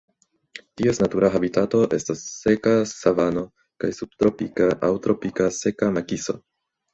[0.79, 3.43] Ties natura habitato estas seka savano
[3.85, 6.37] kaj subtropika aŭ tropika seka makiso.